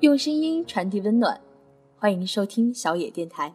[0.00, 1.40] 用声音传递温暖，
[1.96, 3.54] 欢迎收听小野电台，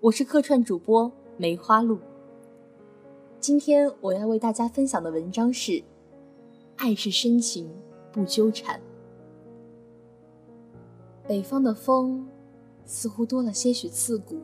[0.00, 1.96] 我是客串主播梅花鹿。
[3.38, 5.80] 今天我要为大家分享的文章是：
[6.74, 7.70] 爱是深情，
[8.10, 8.80] 不纠缠。
[11.28, 12.26] 北方的风
[12.84, 14.40] 似乎多了些许刺骨，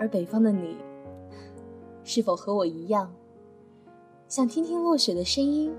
[0.00, 0.76] 而北方的你，
[2.02, 3.14] 是否和我一样，
[4.26, 5.72] 想听听落雪的声音，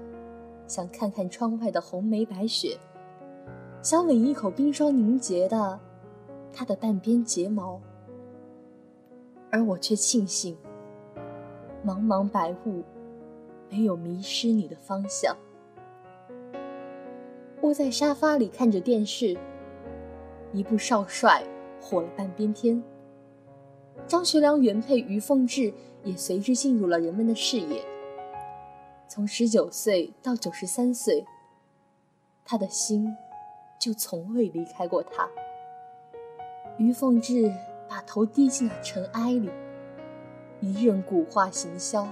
[0.66, 2.80] 想看看窗外的红梅白雪？
[3.90, 5.80] 想吻一口冰霜凝结的
[6.52, 7.80] 他的半边睫毛，
[9.50, 10.58] 而我却庆幸，
[11.86, 12.84] 茫茫白雾
[13.70, 15.34] 没有迷失你的方向。
[17.62, 19.38] 窝在沙发里看着电视，
[20.52, 21.41] 一部少帅
[21.80, 22.84] 火了半边天，
[24.05, 27.82] 张学良原配于凤至也随之进入了人们的视野。
[29.08, 31.26] 从十九岁到九十三岁，
[32.43, 33.15] 他的心。
[33.80, 35.30] 就从未离开过他。
[36.78, 37.52] 于凤至
[37.90, 39.50] 把头低进了尘埃里，
[40.60, 42.08] 一任古画行销，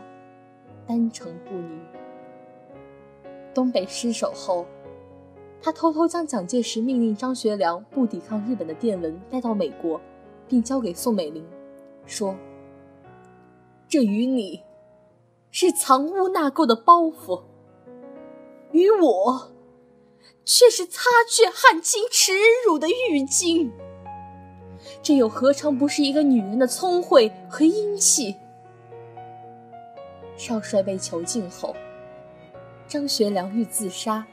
[0.87, 1.79] 单程不宁。
[3.53, 4.65] 东北失守后，
[5.61, 10.01] 他偷偷将蒋介石命令张学良不抵抗日本的电文带到美国，
[10.47, 11.45] 并交给宋美龄，
[12.05, 12.35] 说
[13.87, 14.61] ：“这与你，
[15.51, 17.43] 是藏污纳垢的包袱；
[18.71, 19.51] 与我。”
[20.45, 22.33] 却是擦去汗青耻
[22.65, 23.71] 辱的浴巾，
[25.01, 28.35] 这又何尝不是一个女人的聪慧和英气？
[30.37, 31.75] 少帅被囚禁后，
[32.87, 34.25] 张学良欲自杀，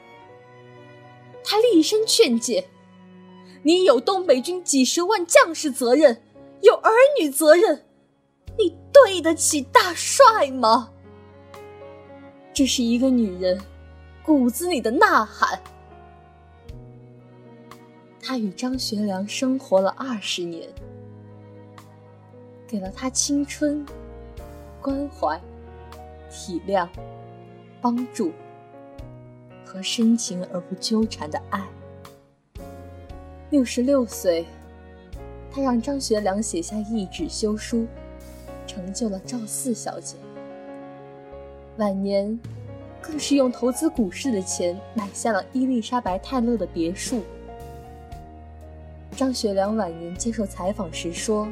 [1.43, 2.65] 他厉声劝诫
[3.63, 6.21] ：“你有东北军几十万将士责任，
[6.61, 7.85] 有儿女责任，
[8.59, 10.91] 你对得起大帅吗？”
[12.53, 13.59] 这是一个女人
[14.23, 15.59] 骨子里的呐喊。
[18.25, 20.69] 他与张学良生活了二十年，
[22.65, 23.85] 给了他青春、
[24.81, 25.37] 关怀、
[26.31, 26.87] 体谅、
[27.81, 28.31] 帮助
[29.65, 31.67] 和深情而不纠缠的爱。
[33.49, 34.45] 六十六岁，
[35.51, 37.85] 他让张学良写下一纸休书，
[38.65, 40.15] 成就了赵四小姐。
[41.75, 42.39] 晚年，
[43.01, 47.21] 更是用投资股市的钱买下了伊丽莎白泰勒的别墅。
[49.13, 51.47] 张学良晚年接受采访时说：“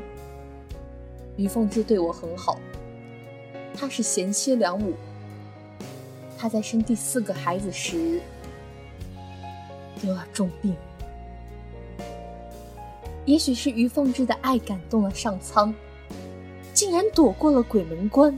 [1.38, 2.59] 于凤至对我很好，
[3.73, 4.94] 她是贤妻良母。
[6.38, 8.19] 她在生第四个孩子时
[10.01, 10.75] 得了重病，
[13.25, 15.73] 也许是于凤至的爱感动了上苍，
[16.73, 18.38] 竟然躲过了鬼门关。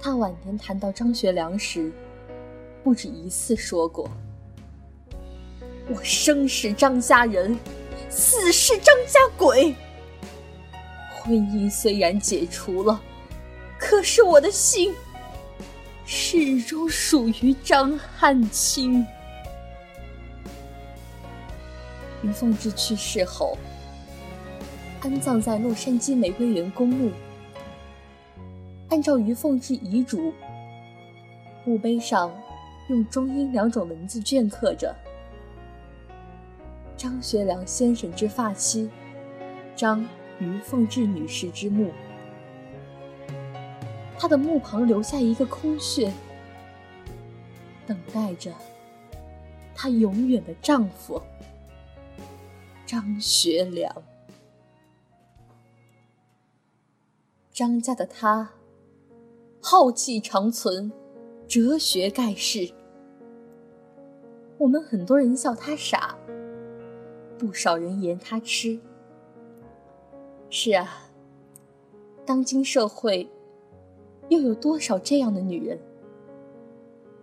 [0.00, 1.92] 他晚年谈到张学良时，
[2.82, 4.08] 不止一次说过。”
[5.88, 7.56] 我生是张家人，
[8.08, 9.74] 死是张家鬼。
[11.10, 13.00] 婚姻虽然解除了，
[13.78, 14.92] 可是我的心
[16.04, 19.06] 始终属于张汉卿。
[22.22, 23.56] 于凤至去世后，
[25.02, 27.12] 安葬在洛杉矶玫瑰园公墓。
[28.88, 30.32] 按照于凤至遗嘱，
[31.64, 32.32] 墓碑上
[32.88, 34.92] 用中英两种文字镌刻着。
[36.96, 38.90] 张学良先生之发妻，
[39.76, 40.04] 张
[40.38, 41.92] 于凤至女士之墓。
[44.18, 46.10] 她的墓旁留下一个空穴，
[47.86, 48.50] 等待着
[49.74, 51.20] 她永远的丈夫
[52.86, 53.94] 张学良。
[57.52, 58.50] 张家的他，
[59.62, 60.90] 浩气长存，
[61.46, 62.70] 哲学盖世。
[64.58, 66.16] 我们很多人笑他傻。
[67.38, 68.78] 不少人言他痴。
[70.48, 71.08] 是啊，
[72.24, 73.28] 当今社会
[74.28, 75.78] 又有多少这样的女人？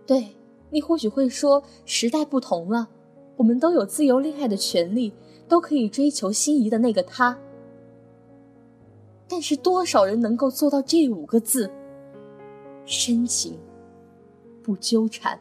[0.06, 0.36] 对
[0.70, 2.88] 你或许会说，时代不同了，
[3.36, 5.12] 我们都有自由恋爱的权利，
[5.48, 7.38] 都可以追求心仪的那个他。
[9.26, 11.70] 但是，多少人能够做到这五个字：
[12.84, 13.58] 深情，
[14.62, 15.40] 不纠缠？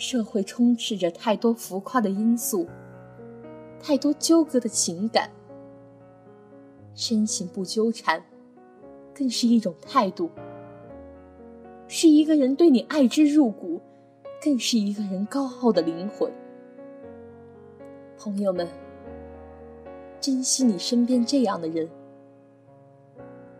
[0.00, 2.66] 社会充斥着太多浮夸的因素，
[3.78, 5.30] 太多纠葛的情感。
[6.94, 8.24] 深情不纠缠，
[9.14, 10.30] 更是一种态度，
[11.86, 13.78] 是一个人对你爱之入骨，
[14.42, 16.32] 更是一个人高傲的灵魂。
[18.18, 18.66] 朋友们，
[20.18, 21.86] 珍惜你身边这样的人，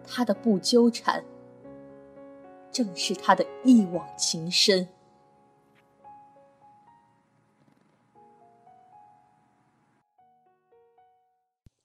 [0.07, 1.23] 他的不纠缠，
[2.73, 4.89] 正是他的一往情深。